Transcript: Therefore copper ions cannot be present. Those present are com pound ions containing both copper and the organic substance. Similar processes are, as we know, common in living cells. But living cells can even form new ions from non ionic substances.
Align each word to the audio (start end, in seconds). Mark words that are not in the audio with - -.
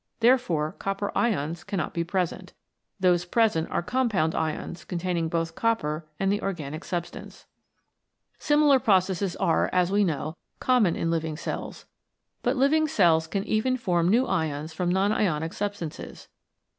Therefore 0.19 0.75
copper 0.79 1.15
ions 1.15 1.63
cannot 1.63 1.93
be 1.93 2.03
present. 2.03 2.53
Those 2.99 3.23
present 3.23 3.69
are 3.69 3.83
com 3.83 4.09
pound 4.09 4.33
ions 4.33 4.83
containing 4.83 5.29
both 5.29 5.53
copper 5.53 6.07
and 6.19 6.31
the 6.31 6.41
organic 6.41 6.83
substance. 6.83 7.45
Similar 8.39 8.79
processes 8.79 9.35
are, 9.35 9.69
as 9.71 9.91
we 9.91 10.03
know, 10.03 10.37
common 10.59 10.95
in 10.95 11.11
living 11.11 11.37
cells. 11.37 11.85
But 12.41 12.55
living 12.57 12.87
cells 12.87 13.27
can 13.27 13.43
even 13.43 13.77
form 13.77 14.09
new 14.09 14.25
ions 14.25 14.73
from 14.73 14.89
non 14.89 15.11
ionic 15.13 15.53
substances. 15.53 16.27